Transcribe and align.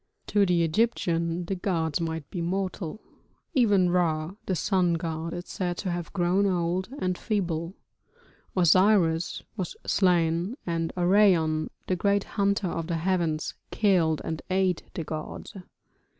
To 0.25 0.47
the 0.47 0.63
Egyptian 0.63 1.45
the 1.45 1.53
gods 1.53 2.01
might 2.01 2.27
be 2.31 2.41
mortal; 2.41 3.01
even 3.53 3.91
Ra, 3.91 4.33
the 4.47 4.55
sun 4.55 4.95
god, 4.95 5.31
is 5.35 5.45
said 5.45 5.77
to 5.77 5.91
have 5.91 6.11
grown 6.11 6.47
old 6.47 6.89
and 6.97 7.15
feeble, 7.15 7.75
Osiris 8.57 9.43
was 9.55 9.75
slain, 9.85 10.57
and 10.65 10.91
Orion, 10.97 11.69
the 11.85 11.95
great 11.95 12.23
hunter 12.23 12.65
of 12.67 12.87
the 12.87 12.97
heavens, 12.97 13.53
killed 13.69 14.23
and 14.25 14.41
ate 14.49 14.81
the 14.95 15.03
gods. 15.03 15.53